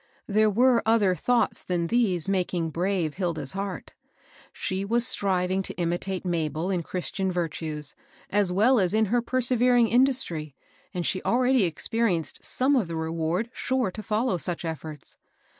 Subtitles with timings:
[0.25, 3.93] There were other thoughts than these making brave Hilda's heart.
[4.51, 7.93] She was striving to imitate Mabel in Christian virtues,
[8.27, 10.55] as well as in her perse vering industry,
[10.91, 15.19] and she already experienced some of the reward sure to follow such efforts.